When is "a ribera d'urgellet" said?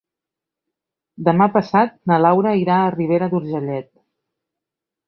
2.87-3.93